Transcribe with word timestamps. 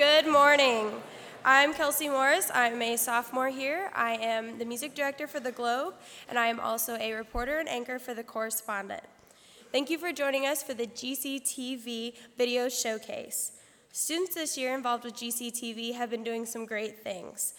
Good 0.00 0.26
morning. 0.26 0.92
I'm 1.44 1.74
Kelsey 1.74 2.08
Morris. 2.08 2.50
I'm 2.54 2.80
a 2.80 2.96
sophomore 2.96 3.50
here. 3.50 3.90
I 3.94 4.12
am 4.12 4.56
the 4.56 4.64
music 4.64 4.94
director 4.94 5.26
for 5.26 5.40
The 5.40 5.52
Globe, 5.52 5.92
and 6.26 6.38
I 6.38 6.46
am 6.46 6.58
also 6.58 6.96
a 6.96 7.12
reporter 7.12 7.58
and 7.58 7.68
anchor 7.68 7.98
for 7.98 8.14
The 8.14 8.24
Correspondent. 8.24 9.02
Thank 9.72 9.90
you 9.90 9.98
for 9.98 10.10
joining 10.10 10.46
us 10.46 10.62
for 10.62 10.72
the 10.72 10.86
GCTV 10.86 12.14
Video 12.38 12.70
Showcase. 12.70 13.52
Students 13.92 14.36
this 14.36 14.56
year 14.56 14.74
involved 14.74 15.04
with 15.04 15.16
GCTV 15.16 15.92
have 15.92 16.08
been 16.08 16.24
doing 16.24 16.46
some 16.46 16.64
great 16.64 17.04
things. 17.04 17.52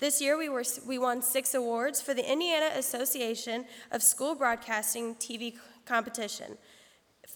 This 0.00 0.20
year, 0.20 0.36
we, 0.36 0.48
were, 0.48 0.64
we 0.84 0.98
won 0.98 1.22
six 1.22 1.54
awards 1.54 2.00
for 2.00 2.12
the 2.12 2.28
Indiana 2.28 2.70
Association 2.74 3.66
of 3.92 4.02
School 4.02 4.34
Broadcasting 4.34 5.14
TV 5.14 5.58
competition, 5.86 6.58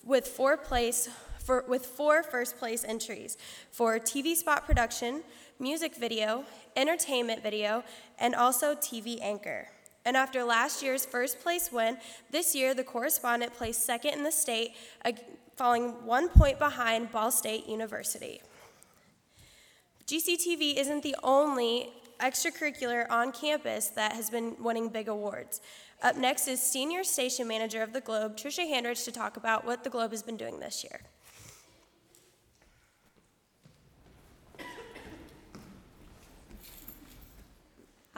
with 0.05 0.27
four 0.27 0.57
place 0.57 1.09
for, 1.49 1.65
with 1.67 1.87
four 1.87 2.23
first 2.23 2.59
place 2.59 2.85
entries 2.87 3.39
for 3.71 3.99
TV 3.99 4.37
spot 4.37 4.67
production, 4.67 5.23
music 5.59 5.97
video, 5.97 6.45
entertainment 6.77 7.43
video, 7.43 7.83
and 8.19 8.35
also 8.35 8.75
TV 8.75 9.19
anchor. 9.23 9.67
And 10.05 10.15
after 10.15 10.45
last 10.45 10.83
year's 10.83 11.07
first 11.07 11.41
place 11.41 11.73
win, 11.73 11.97
this 12.31 12.55
year 12.55 12.75
the 12.75 12.85
correspondent 12.85 13.55
placed 13.55 13.87
second 13.87 14.13
in 14.13 14.25
the 14.25 14.31
state, 14.31 14.73
falling 15.57 16.05
one 16.05 16.29
point 16.29 16.59
behind 16.59 17.11
Ball 17.13 17.31
State 17.31 17.67
University. 17.67 18.43
GCTV 20.07 20.77
isn't 20.77 21.03
the 21.03 21.17
only 21.23 21.89
extracurricular 22.21 23.11
on 23.11 23.33
campus 23.33 23.89
that 23.89 24.13
has 24.13 24.29
been 24.29 24.55
winning 24.61 24.91
big 24.91 25.09
awards. 25.09 25.63
Up 26.03 26.15
next 26.15 26.47
is 26.47 26.61
Senior 26.61 27.05
Station 27.05 27.49
Manager 27.49 27.83
of 27.83 27.95
the 27.95 28.03
Globe, 28.03 28.37
Trisha 28.37 28.71
Handrich, 28.71 29.05
to 29.07 29.13
talk 29.13 29.39
about 29.39 29.65
what 29.65 29.83
the 29.83 29.89
Globe 29.89 30.11
has 30.11 30.23
been 30.23 30.37
doing 30.37 30.61
this 30.61 30.85
year. 30.85 31.01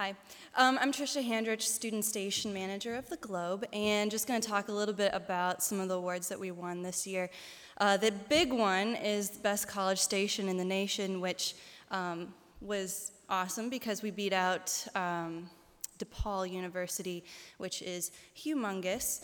Hi, 0.00 0.14
um, 0.56 0.78
I'm 0.80 0.92
Trisha 0.92 1.22
Handrich, 1.22 1.60
Student 1.60 2.06
Station 2.06 2.54
Manager 2.54 2.94
of 2.94 3.10
the 3.10 3.18
Globe, 3.18 3.66
and 3.70 4.10
just 4.10 4.26
going 4.26 4.40
to 4.40 4.48
talk 4.48 4.68
a 4.68 4.72
little 4.72 4.94
bit 4.94 5.10
about 5.12 5.62
some 5.62 5.78
of 5.78 5.88
the 5.88 5.96
awards 5.96 6.26
that 6.30 6.40
we 6.40 6.52
won 6.52 6.80
this 6.80 7.06
year. 7.06 7.28
Uh, 7.76 7.98
the 7.98 8.10
big 8.10 8.50
one 8.50 8.96
is 8.96 9.28
Best 9.28 9.68
College 9.68 9.98
Station 9.98 10.48
in 10.48 10.56
the 10.56 10.64
Nation, 10.64 11.20
which 11.20 11.54
um, 11.90 12.32
was 12.62 13.12
awesome 13.28 13.68
because 13.68 14.00
we 14.02 14.10
beat 14.10 14.32
out 14.32 14.74
um, 14.94 15.50
DePaul 15.98 16.50
University, 16.50 17.22
which 17.58 17.82
is 17.82 18.10
humongous. 18.34 19.22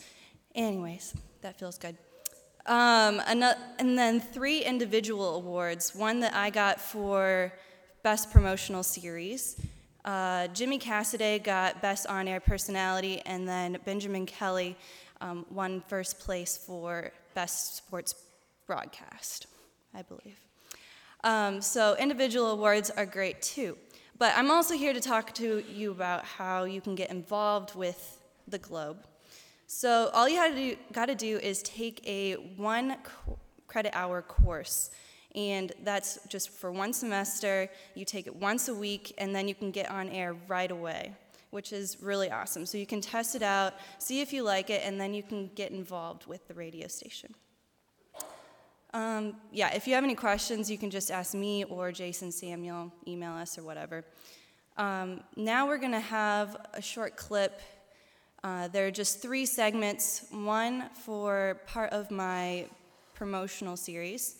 Anyways, 0.53 1.15
that 1.41 1.57
feels 1.57 1.79
good. 1.79 1.97
Um, 2.67 3.19
and 3.27 3.97
then 3.97 4.21
three 4.21 4.59
individual 4.63 5.37
awards 5.37 5.95
one 5.95 6.19
that 6.19 6.35
I 6.35 6.51
got 6.51 6.79
for 6.79 7.51
Best 8.03 8.29
Promotional 8.29 8.83
Series. 8.83 9.59
Uh, 10.07 10.47
Jimmy 10.53 10.77
Cassidy 10.77 11.37
got 11.37 11.81
Best 11.81 12.07
On 12.07 12.29
Air 12.29 12.39
Personality, 12.39 13.21
and 13.25 13.45
then 13.45 13.77
Benjamin 13.83 14.25
Kelly 14.25 14.77
um, 15.19 15.45
won 15.51 15.83
first 15.89 16.17
place 16.17 16.55
for 16.55 17.11
Best 17.33 17.75
Sports 17.75 18.15
Broadcast, 18.65 19.47
I 19.93 20.03
believe. 20.03 20.39
Um, 21.25 21.59
so 21.59 21.97
individual 21.99 22.51
awards 22.51 22.89
are 22.89 23.05
great 23.05 23.41
too. 23.41 23.77
But 24.17 24.31
I'm 24.37 24.49
also 24.49 24.75
here 24.75 24.93
to 24.93 25.01
talk 25.01 25.33
to 25.33 25.61
you 25.69 25.91
about 25.91 26.23
how 26.23 26.63
you 26.63 26.79
can 26.79 26.95
get 26.95 27.09
involved 27.09 27.75
with 27.75 28.21
the 28.47 28.59
Globe. 28.59 29.05
So 29.67 30.09
all 30.13 30.29
you 30.29 30.77
got 30.93 31.07
to 31.07 31.15
do 31.15 31.37
is 31.39 31.61
take 31.63 32.01
a 32.07 32.35
one 32.55 32.95
credit 33.67 33.93
hour 33.93 34.21
course 34.21 34.89
and 35.37 35.71
that's 35.83 36.17
just 36.27 36.49
for 36.49 36.71
one 36.71 36.91
semester. 36.91 37.69
You 37.93 38.03
take 38.03 38.25
it 38.25 38.35
once 38.35 38.67
a 38.69 38.73
week, 38.73 39.13
and 39.19 39.33
then 39.35 39.47
you 39.47 39.53
can 39.53 39.69
get 39.69 39.89
on 39.91 40.09
air 40.09 40.35
right 40.47 40.71
away, 40.71 41.13
which 41.51 41.71
is 41.71 41.97
really 42.01 42.31
awesome. 42.31 42.65
So 42.65 42.79
you 42.79 42.87
can 42.87 43.01
test 43.01 43.35
it 43.35 43.43
out, 43.43 43.75
see 43.99 44.19
if 44.19 44.33
you 44.33 44.41
like 44.41 44.71
it, 44.71 44.81
and 44.83 44.99
then 44.99 45.13
you 45.13 45.21
can 45.21 45.51
get 45.53 45.71
involved 45.71 46.25
with 46.25 46.47
the 46.47 46.55
radio 46.55 46.87
station. 46.87 47.35
Um, 48.95 49.35
yeah, 49.51 49.75
if 49.75 49.87
you 49.87 49.93
have 49.93 50.03
any 50.03 50.15
questions, 50.15 50.71
you 50.71 50.77
can 50.77 50.89
just 50.89 51.11
ask 51.11 51.35
me 51.35 51.65
or 51.65 51.91
Jason 51.91 52.31
Samuel, 52.31 52.91
email 53.07 53.33
us 53.33 53.59
or 53.59 53.63
whatever. 53.63 54.03
Um, 54.75 55.21
now 55.35 55.67
we're 55.67 55.77
going 55.77 55.91
to 55.91 55.99
have 55.99 56.57
a 56.73 56.81
short 56.81 57.15
clip. 57.15 57.61
Uh, 58.43 58.69
there 58.69 58.87
are 58.87 58.91
just 58.91 59.21
three 59.21 59.45
segments 59.45 60.25
one 60.31 60.89
for 61.05 61.61
part 61.67 61.91
of 61.91 62.09
my 62.09 62.65
promotional 63.13 63.75
series, 63.77 64.37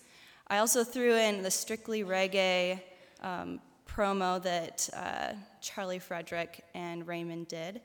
I 0.49 0.59
also 0.59 0.83
threw 0.83 1.15
in 1.15 1.43
the 1.43 1.51
Strictly 1.51 2.03
Reggae 2.03 2.79
um, 3.21 3.59
promo 3.85 4.41
that 4.43 4.89
uh, 4.93 5.33
Charlie 5.59 5.99
Frederick 5.99 6.63
and 6.73 7.05
Raymond 7.05 7.49
did. 7.49 7.81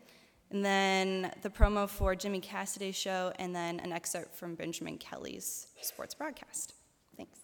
And 0.50 0.64
then 0.64 1.32
the 1.42 1.50
promo 1.50 1.88
for 1.88 2.14
Jimmy 2.14 2.40
Cassidy's 2.40 2.94
show, 2.94 3.32
and 3.38 3.56
then 3.56 3.80
an 3.80 3.90
excerpt 3.90 4.36
from 4.36 4.54
Benjamin 4.54 4.98
Kelly's 4.98 5.66
sports 5.80 6.14
broadcast. 6.14 6.74
Thanks. 7.16 7.38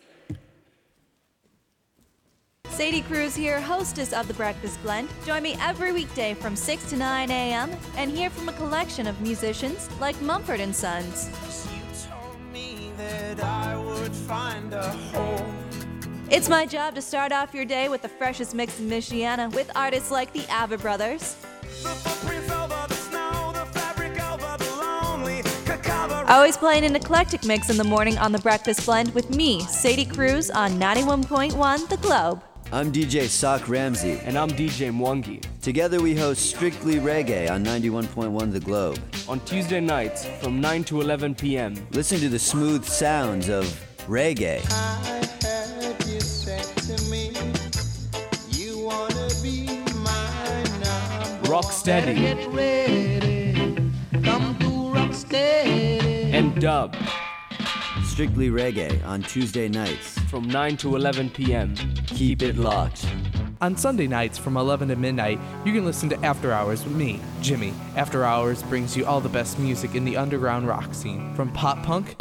Sadie 2.68 3.00
Cruz 3.00 3.34
here, 3.34 3.60
hostess 3.60 4.12
of 4.12 4.28
the 4.28 4.34
Breakfast 4.34 4.80
Blend. 4.82 5.08
Join 5.24 5.42
me 5.42 5.56
every 5.60 5.90
weekday 5.90 6.34
from 6.34 6.54
6 6.54 6.90
to 6.90 6.96
9 6.96 7.30
a.m. 7.30 7.70
and 7.96 8.10
hear 8.10 8.30
from 8.30 8.50
a 8.50 8.52
collection 8.52 9.06
of 9.06 9.20
musicians 9.20 9.88
like 10.00 10.20
Mumford 10.20 10.60
and 14.72 15.12
Sons. 15.12 16.06
It's 16.30 16.48
my 16.48 16.66
job 16.66 16.94
to 16.94 17.02
start 17.02 17.32
off 17.32 17.54
your 17.54 17.64
day 17.64 17.88
with 17.88 18.02
the 18.02 18.08
freshest 18.08 18.54
mix 18.54 18.78
in 18.78 18.88
Michiana 18.88 19.52
with 19.54 19.70
artists 19.74 20.10
like 20.10 20.32
the 20.32 20.40
Avett 20.40 20.82
Brothers. 20.82 21.36
Always 26.28 26.58
playing 26.58 26.84
an 26.84 26.94
eclectic 26.94 27.44
mix 27.44 27.70
in 27.70 27.78
the 27.78 27.84
morning 27.84 28.18
on 28.18 28.32
the 28.32 28.38
Breakfast 28.40 28.84
Blend 28.84 29.14
with 29.14 29.34
me, 29.34 29.60
Sadie 29.62 30.04
Cruz, 30.04 30.50
on 30.50 30.72
91.1 30.72 31.88
The 31.88 31.96
Globe. 31.96 32.42
I'm 32.70 32.92
DJ 32.92 33.28
Sock 33.28 33.66
Ramsey. 33.66 34.20
And 34.24 34.36
I'm 34.36 34.50
DJ 34.50 34.92
Mwangi. 34.92 35.42
Together 35.62 36.02
we 36.02 36.14
host 36.14 36.44
Strictly 36.50 36.96
Reggae 36.96 37.50
on 37.50 37.64
91.1 37.64 38.52
The 38.52 38.60
Globe. 38.60 38.98
On 39.26 39.40
Tuesday 39.40 39.80
nights 39.80 40.26
from 40.42 40.60
9 40.60 40.84
to 40.84 41.00
11 41.00 41.34
p.m. 41.36 41.74
Listen 41.92 42.20
to 42.20 42.28
the 42.28 42.38
smooth 42.38 42.84
sounds 42.84 43.48
of 43.48 43.87
reggae. 44.08 44.64
Rock 51.48 51.72
steady. 51.72 52.26
And 56.32 56.60
dub. 56.60 56.96
Strictly 58.04 58.48
Reggae 58.48 59.04
on 59.06 59.22
Tuesday 59.22 59.68
nights 59.68 60.18
from 60.30 60.48
9 60.48 60.76
to 60.78 60.96
11 60.96 61.30
p.m. 61.30 61.74
Keep 62.06 62.42
it 62.42 62.56
locked. 62.56 63.06
On 63.60 63.76
Sunday 63.76 64.06
nights 64.06 64.38
from 64.38 64.56
11 64.56 64.88
to 64.88 64.96
midnight, 64.96 65.40
you 65.64 65.72
can 65.72 65.84
listen 65.84 66.08
to 66.08 66.24
After 66.24 66.52
Hours 66.52 66.84
with 66.84 66.94
me, 66.94 67.20
Jimmy. 67.40 67.74
After 67.96 68.24
Hours 68.24 68.62
brings 68.64 68.96
you 68.96 69.04
all 69.04 69.20
the 69.20 69.28
best 69.28 69.58
music 69.58 69.94
in 69.94 70.04
the 70.04 70.16
underground 70.16 70.66
rock 70.66 70.94
scene, 70.94 71.34
from 71.34 71.52
pop 71.52 71.82
punk 71.82 72.16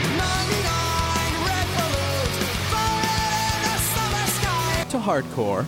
to 4.97 5.03
hardcore. 5.03 5.65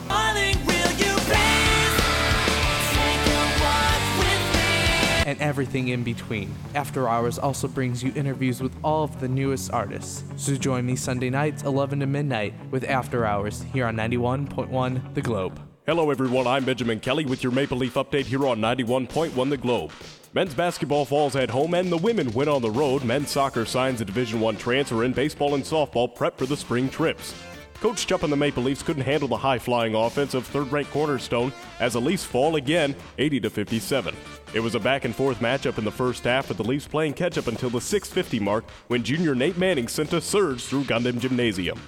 and 5.25 5.39
everything 5.41 5.89
in 5.89 6.03
between. 6.03 6.51
After 6.73 7.07
Hours 7.07 7.37
also 7.37 7.67
brings 7.67 8.01
you 8.01 8.11
interviews 8.15 8.63
with 8.63 8.75
all 8.83 9.03
of 9.03 9.19
the 9.19 9.27
newest 9.27 9.71
artists. 9.71 10.23
So 10.37 10.55
join 10.55 10.87
me 10.87 10.95
Sunday 10.95 11.29
nights, 11.29 11.61
11 11.61 11.99
to 11.99 12.07
midnight, 12.07 12.55
with 12.71 12.83
After 12.83 13.27
Hours 13.27 13.61
here 13.71 13.85
on 13.85 13.95
91.1 13.95 15.13
The 15.13 15.21
Globe. 15.21 15.61
Hello, 15.85 16.09
everyone. 16.09 16.47
I'm 16.47 16.65
Benjamin 16.65 16.99
Kelly 16.99 17.25
with 17.25 17.43
your 17.43 17.51
Maple 17.51 17.77
Leaf 17.77 17.93
update 17.93 18.25
here 18.25 18.47
on 18.47 18.59
91.1 18.59 19.49
The 19.51 19.57
Globe. 19.57 19.91
Men's 20.33 20.55
basketball 20.55 21.05
falls 21.05 21.35
at 21.35 21.51
home 21.51 21.75
and 21.75 21.91
the 21.91 21.97
women 21.97 22.31
win 22.31 22.49
on 22.49 22.63
the 22.63 22.71
road. 22.71 23.03
Men's 23.03 23.29
soccer 23.29 23.65
signs 23.65 24.01
a 24.01 24.05
Division 24.05 24.39
One 24.39 24.57
transfer, 24.57 25.03
and 25.03 25.13
baseball 25.13 25.53
and 25.53 25.63
softball 25.63 26.15
prep 26.15 26.39
for 26.39 26.47
the 26.47 26.57
spring 26.57 26.89
trips. 26.89 27.35
Coach 27.81 28.07
Chupp 28.07 28.23
and 28.23 28.31
the 28.31 28.37
Maple 28.37 28.63
Leafs 28.63 28.83
couldn't 28.83 29.03
handle 29.03 29.29
the 29.29 29.37
high-flying 29.37 29.95
offense 29.95 30.33
of 30.33 30.45
third-ranked 30.47 30.91
Cornerstone 30.91 31.53
as 31.79 31.93
the 31.93 32.01
Leafs 32.01 32.25
fall 32.25 32.57
again, 32.57 32.93
80 33.17 33.39
to 33.39 33.49
57. 33.49 34.13
It 34.53 34.59
was 34.59 34.75
a 34.75 34.79
back 34.81 35.05
and 35.05 35.15
forth 35.15 35.39
matchup 35.39 35.77
in 35.77 35.85
the 35.85 35.91
first 35.91 36.25
half, 36.25 36.49
with 36.49 36.57
the 36.57 36.63
Leafs 36.63 36.87
playing 36.87 37.13
catch 37.13 37.37
up 37.37 37.47
until 37.47 37.69
the 37.69 37.79
6:50 37.79 38.41
mark 38.41 38.65
when 38.87 39.01
junior 39.01 39.33
Nate 39.33 39.57
Manning 39.57 39.87
sent 39.87 40.11
a 40.11 40.19
surge 40.19 40.63
through 40.65 40.83
Gundam 40.83 41.19
Gymnasium. 41.19 41.79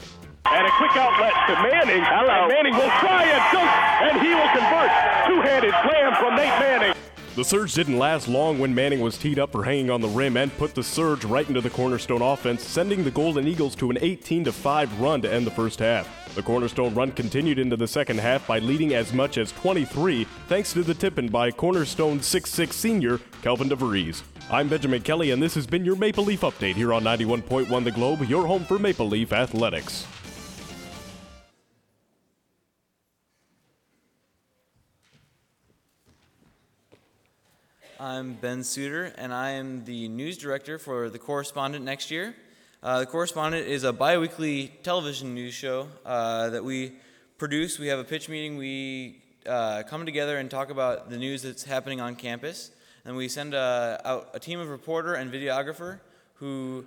And 0.45 0.65
a 0.65 0.71
quick 0.77 0.95
outlet 0.95 1.33
to 1.47 1.53
Manning. 1.61 2.03
Hello. 2.03 2.43
And 2.43 2.53
Manning 2.53 2.73
will 2.73 2.91
try 2.99 3.23
and 3.23 3.43
dunk, 3.51 3.71
and 4.01 4.21
he 4.21 4.33
will 4.33 4.51
convert. 4.55 4.91
Two-handed 5.27 5.73
slam 5.83 6.15
from 6.15 6.35
Nate 6.35 6.59
Manning. 6.59 6.93
The 7.33 7.45
surge 7.45 7.73
didn't 7.73 7.97
last 7.97 8.27
long 8.27 8.59
when 8.59 8.75
Manning 8.75 8.99
was 8.99 9.17
teed 9.17 9.39
up 9.39 9.53
for 9.53 9.63
hanging 9.63 9.89
on 9.89 10.01
the 10.01 10.09
rim 10.09 10.35
and 10.35 10.55
put 10.57 10.75
the 10.75 10.83
surge 10.83 11.23
right 11.23 11.47
into 11.47 11.61
the 11.61 11.69
Cornerstone 11.69 12.21
offense, 12.21 12.61
sending 12.61 13.05
the 13.05 13.11
Golden 13.11 13.47
Eagles 13.47 13.73
to 13.75 13.89
an 13.89 13.97
18 14.01 14.43
5 14.43 14.99
run 14.99 15.21
to 15.21 15.31
end 15.31 15.47
the 15.47 15.51
first 15.51 15.79
half. 15.79 16.09
The 16.35 16.43
Cornerstone 16.43 16.93
run 16.93 17.13
continued 17.13 17.57
into 17.57 17.77
the 17.77 17.87
second 17.87 18.19
half 18.19 18.45
by 18.45 18.59
leading 18.59 18.93
as 18.93 19.13
much 19.13 19.37
as 19.37 19.53
23, 19.53 20.25
thanks 20.49 20.73
to 20.73 20.83
the 20.83 20.93
tip-in 20.93 21.29
by 21.29 21.51
Cornerstone 21.51 22.19
6'6 22.19 22.73
senior 22.73 23.21
Kelvin 23.41 23.69
DeVries. 23.69 24.23
I'm 24.49 24.67
Benjamin 24.67 25.01
Kelly, 25.01 25.31
and 25.31 25.41
this 25.41 25.55
has 25.55 25.65
been 25.65 25.85
your 25.85 25.95
Maple 25.95 26.25
Leaf 26.25 26.41
Update 26.41 26.75
here 26.75 26.91
on 26.91 27.03
91.1 27.03 27.83
The 27.85 27.91
Globe, 27.91 28.23
your 28.23 28.45
home 28.45 28.65
for 28.65 28.77
Maple 28.77 29.07
Leaf 29.07 29.31
Athletics. 29.31 30.05
I'm 38.01 38.33
Ben 38.33 38.63
Suter, 38.63 39.13
and 39.15 39.31
I 39.31 39.51
am 39.51 39.85
the 39.85 40.07
news 40.07 40.35
director 40.35 40.79
for 40.79 41.07
The 41.11 41.19
Correspondent 41.19 41.85
next 41.85 42.09
year. 42.09 42.35
Uh, 42.81 43.01
the 43.01 43.05
Correspondent 43.05 43.67
is 43.67 43.83
a 43.83 43.93
bi 43.93 44.17
weekly 44.17 44.69
television 44.81 45.35
news 45.35 45.53
show 45.53 45.87
uh, 46.03 46.49
that 46.49 46.63
we 46.63 46.93
produce. 47.37 47.77
We 47.77 47.89
have 47.89 47.99
a 47.99 48.03
pitch 48.03 48.27
meeting. 48.27 48.57
We 48.57 49.21
uh, 49.45 49.83
come 49.83 50.07
together 50.07 50.39
and 50.39 50.49
talk 50.49 50.71
about 50.71 51.11
the 51.11 51.17
news 51.19 51.43
that's 51.43 51.63
happening 51.63 52.01
on 52.01 52.15
campus. 52.15 52.71
And 53.05 53.15
we 53.15 53.27
send 53.27 53.53
uh, 53.53 53.99
out 54.03 54.31
a 54.33 54.39
team 54.39 54.59
of 54.59 54.69
reporter 54.69 55.13
and 55.13 55.31
videographer 55.31 55.99
who 56.37 56.85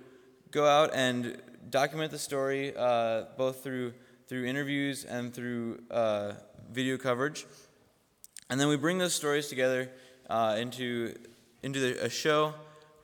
go 0.51 0.67
out 0.67 0.93
and 0.93 1.41
document 1.69 2.11
the 2.11 2.19
story 2.19 2.75
uh, 2.75 3.23
both 3.37 3.63
through, 3.63 3.93
through 4.27 4.43
interviews 4.47 5.05
and 5.05 5.33
through 5.33 5.81
uh, 5.91 6.33
video 6.73 6.97
coverage. 6.97 7.45
And 8.49 8.59
then 8.59 8.67
we 8.67 8.75
bring 8.75 8.97
those 8.97 9.13
stories 9.13 9.47
together 9.47 9.89
uh, 10.29 10.55
into, 10.57 11.15
into 11.63 11.79
the, 11.79 12.05
a 12.05 12.09
show 12.09 12.53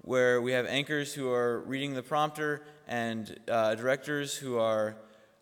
where 0.02 0.42
we 0.42 0.52
have 0.52 0.66
anchors 0.66 1.14
who 1.14 1.32
are 1.32 1.60
reading 1.62 1.94
the 1.94 2.02
prompter 2.02 2.64
and 2.88 3.40
uh, 3.50 3.76
directors 3.76 4.36
who 4.36 4.58
are 4.58 4.96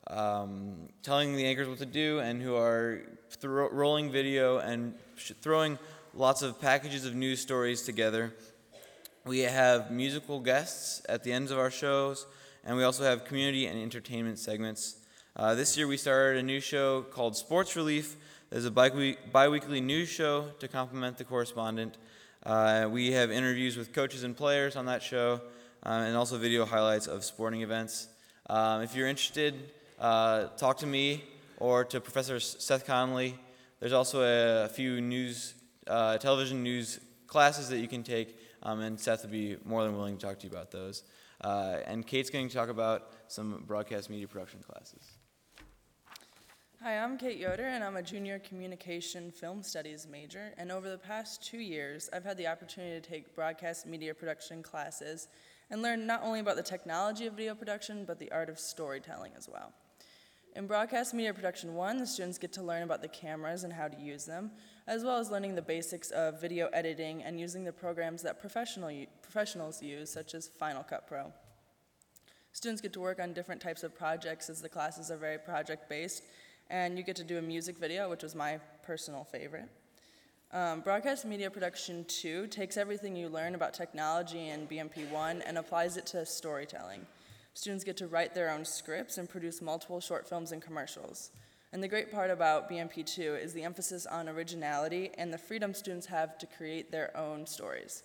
um, 0.07 0.89
telling 1.03 1.35
the 1.35 1.45
anchors 1.45 1.67
what 1.67 1.77
to 1.77 1.85
do 1.85 2.19
and 2.19 2.41
who 2.41 2.55
are 2.55 3.01
thro- 3.29 3.69
rolling 3.71 4.11
video 4.11 4.57
and 4.57 4.93
sh- 5.15 5.31
throwing 5.41 5.77
lots 6.13 6.41
of 6.41 6.59
packages 6.59 7.05
of 7.05 7.15
news 7.15 7.39
stories 7.39 7.83
together. 7.83 8.33
We 9.25 9.39
have 9.39 9.91
musical 9.91 10.39
guests 10.39 11.01
at 11.07 11.23
the 11.23 11.31
ends 11.31 11.51
of 11.51 11.59
our 11.59 11.71
shows, 11.71 12.25
and 12.63 12.75
we 12.75 12.83
also 12.83 13.03
have 13.03 13.25
community 13.25 13.67
and 13.67 13.79
entertainment 13.79 14.39
segments. 14.39 14.98
Uh, 15.39 15.55
this 15.55 15.77
year 15.77 15.87
we 15.87 15.95
started 15.95 16.37
a 16.37 16.43
new 16.43 16.59
show 16.59 17.01
called 17.01 17.33
Sports 17.33 17.77
Relief. 17.77 18.17
There's 18.49 18.65
a 18.65 18.71
bi 18.71 19.47
weekly 19.47 19.79
news 19.79 20.09
show 20.09 20.49
to 20.59 20.67
complement 20.67 21.17
the 21.17 21.23
correspondent. 21.23 21.97
Uh, 22.45 22.89
we 22.91 23.13
have 23.13 23.31
interviews 23.31 23.77
with 23.77 23.93
coaches 23.93 24.25
and 24.25 24.35
players 24.35 24.75
on 24.75 24.87
that 24.87 25.01
show, 25.01 25.39
uh, 25.85 26.03
and 26.05 26.17
also 26.17 26.37
video 26.37 26.65
highlights 26.65 27.07
of 27.07 27.23
sporting 27.23 27.61
events. 27.61 28.09
Um, 28.49 28.81
if 28.81 28.93
you're 28.97 29.07
interested, 29.07 29.71
uh, 29.97 30.47
talk 30.57 30.79
to 30.79 30.85
me 30.85 31.23
or 31.55 31.85
to 31.85 32.01
Professor 32.01 32.41
Seth 32.41 32.85
Conley. 32.85 33.33
There's 33.79 33.93
also 33.93 34.23
a, 34.23 34.65
a 34.65 34.67
few 34.67 34.99
news, 34.99 35.53
uh, 35.87 36.17
television 36.17 36.63
news 36.63 36.99
classes 37.27 37.69
that 37.69 37.77
you 37.77 37.87
can 37.87 38.03
take, 38.03 38.37
um, 38.63 38.81
and 38.81 38.99
Seth 38.99 39.21
would 39.21 39.31
be 39.31 39.55
more 39.63 39.85
than 39.85 39.95
willing 39.95 40.17
to 40.17 40.25
talk 40.25 40.37
to 40.39 40.47
you 40.47 40.51
about 40.51 40.71
those. 40.71 41.03
Uh, 41.39 41.77
and 41.85 42.05
Kate's 42.05 42.29
going 42.29 42.49
to 42.49 42.53
talk 42.53 42.67
about 42.67 43.13
some 43.29 43.63
broadcast 43.65 44.09
media 44.09 44.27
production 44.27 44.59
classes. 44.59 45.18
Hi, 46.81 46.97
I'm 46.97 47.17
Kate 47.17 47.37
Yoder, 47.37 47.67
and 47.67 47.83
I'm 47.83 47.97
a 47.97 48.01
junior 48.01 48.39
communication 48.39 49.31
film 49.31 49.61
studies 49.63 50.07
major. 50.09 50.53
And 50.57 50.71
over 50.71 50.89
the 50.89 50.97
past 50.97 51.43
two 51.43 51.57
years, 51.57 52.09
I've 52.13 52.23
had 52.23 52.37
the 52.37 52.47
opportunity 52.47 53.01
to 53.01 53.05
take 53.05 53.35
broadcast 53.35 53.85
media 53.85 54.13
production 54.13 54.63
classes 54.63 55.27
and 55.69 55.81
learn 55.81 56.07
not 56.07 56.23
only 56.23 56.39
about 56.39 56.55
the 56.55 56.63
technology 56.63 57.25
of 57.25 57.33
video 57.33 57.53
production, 57.53 58.05
but 58.05 58.17
the 58.17 58.31
art 58.31 58.47
of 58.47 58.57
storytelling 58.57 59.33
as 59.37 59.49
well. 59.49 59.73
In 60.55 60.67
Broadcast 60.67 61.13
Media 61.13 61.33
Production 61.33 61.75
1, 61.75 61.97
the 61.97 62.07
students 62.07 62.37
get 62.37 62.53
to 62.53 62.63
learn 62.63 62.83
about 62.83 63.01
the 63.01 63.09
cameras 63.09 63.65
and 63.65 63.73
how 63.73 63.89
to 63.89 63.99
use 63.99 64.23
them, 64.23 64.49
as 64.87 65.03
well 65.03 65.17
as 65.17 65.29
learning 65.29 65.55
the 65.55 65.61
basics 65.61 66.11
of 66.11 66.39
video 66.39 66.67
editing 66.67 67.23
and 67.23 67.41
using 67.41 67.65
the 67.65 67.73
programs 67.73 68.21
that 68.21 68.39
professional, 68.39 69.05
professionals 69.21 69.83
use, 69.83 70.09
such 70.09 70.33
as 70.33 70.47
Final 70.47 70.83
Cut 70.83 71.09
Pro. 71.09 71.33
Students 72.53 72.81
get 72.81 72.93
to 72.93 73.01
work 73.01 73.19
on 73.19 73.33
different 73.33 73.61
types 73.61 73.83
of 73.83 73.93
projects 73.93 74.49
as 74.49 74.61
the 74.61 74.69
classes 74.69 75.11
are 75.11 75.17
very 75.17 75.37
project 75.37 75.89
based 75.89 76.23
and 76.69 76.97
you 76.97 77.03
get 77.03 77.15
to 77.15 77.23
do 77.23 77.37
a 77.37 77.41
music 77.41 77.77
video, 77.77 78.09
which 78.09 78.23
was 78.23 78.35
my 78.35 78.59
personal 78.83 79.23
favorite. 79.23 79.69
Um, 80.51 80.81
Broadcast 80.81 81.25
Media 81.25 81.49
Production 81.49 82.05
2 82.07 82.47
takes 82.47 82.75
everything 82.75 83.15
you 83.15 83.29
learn 83.29 83.53
about 83.53 83.73
technology 83.73 84.49
in 84.49 84.67
BMP 84.67 85.09
1 85.11 85.43
and 85.43 85.57
applies 85.57 85.95
it 85.95 86.07
to 86.07 86.25
storytelling. 86.25 87.05
Students 87.53 87.83
get 87.83 87.97
to 87.97 88.07
write 88.07 88.33
their 88.33 88.49
own 88.49 88.65
scripts 88.65 89.17
and 89.17 89.29
produce 89.29 89.61
multiple 89.61 89.99
short 89.99 90.27
films 90.27 90.51
and 90.51 90.61
commercials. 90.61 91.31
And 91.71 91.83
the 91.83 91.87
great 91.87 92.11
part 92.11 92.31
about 92.31 92.69
BMP 92.69 93.05
2 93.05 93.35
is 93.35 93.53
the 93.53 93.63
emphasis 93.63 94.07
on 94.07 94.27
originality 94.27 95.11
and 95.17 95.31
the 95.31 95.37
freedom 95.37 95.73
students 95.73 96.07
have 96.07 96.37
to 96.39 96.47
create 96.47 96.91
their 96.91 97.15
own 97.15 97.45
stories. 97.45 98.03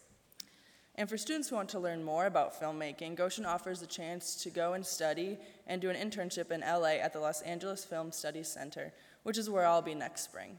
And 0.97 1.09
for 1.09 1.19
students 1.19 1.49
who 1.49 1.57
want 1.57 1.69
to 1.71 1.81
learn 1.81 2.05
more 2.05 2.27
about 2.27 2.61
filmmaking, 2.61 3.17
Goshen 3.17 3.45
offers 3.45 3.83
a 3.83 3.87
chance 3.87 4.37
to 4.43 4.51
go 4.51 4.75
and 4.75 4.87
study 4.87 5.39
and 5.67 5.81
do 5.81 5.91
an 5.91 5.97
internship 5.97 6.53
in 6.53 6.61
LA 6.61 7.01
at 7.03 7.13
the 7.13 7.19
Los 7.19 7.41
Angeles 7.43 7.85
Film 7.85 8.13
Studies 8.13 8.49
Center, 8.49 8.93
which 9.25 9.37
is 9.37 9.51
where 9.51 9.67
I'll 9.67 9.83
be 9.83 9.95
next 9.95 10.23
spring. 10.23 10.59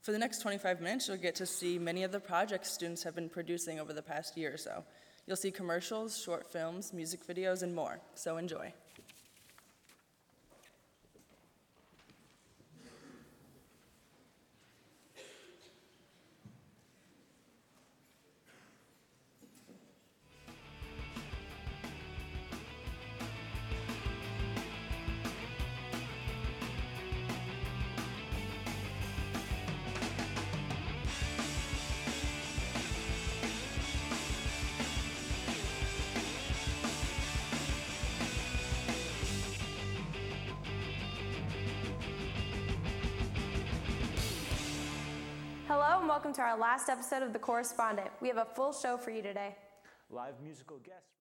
For 0.00 0.12
the 0.12 0.18
next 0.18 0.42
25 0.42 0.80
minutes, 0.80 1.08
you'll 1.08 1.16
get 1.16 1.34
to 1.36 1.46
see 1.46 1.78
many 1.78 2.04
of 2.04 2.12
the 2.12 2.20
projects 2.20 2.70
students 2.70 3.02
have 3.02 3.14
been 3.14 3.28
producing 3.28 3.80
over 3.80 3.92
the 3.92 4.02
past 4.02 4.36
year 4.36 4.54
or 4.54 4.58
so. 4.58 4.84
You'll 5.26 5.36
see 5.36 5.50
commercials, 5.50 6.16
short 6.16 6.46
films, 6.46 6.92
music 6.92 7.26
videos, 7.26 7.62
and 7.62 7.74
more, 7.74 8.00
so 8.14 8.36
enjoy. 8.36 8.72
Welcome 46.14 46.32
to 46.32 46.42
our 46.42 46.56
last 46.56 46.88
episode 46.88 47.24
of 47.24 47.32
The 47.32 47.40
Correspondent. 47.40 48.08
We 48.20 48.28
have 48.28 48.36
a 48.36 48.44
full 48.44 48.72
show 48.72 48.96
for 48.96 49.10
you 49.10 49.20
today. 49.20 49.56
Live 50.08 50.34
musical 50.40 50.78
guests. 50.78 51.10